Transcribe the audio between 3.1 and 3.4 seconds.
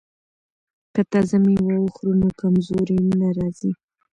نه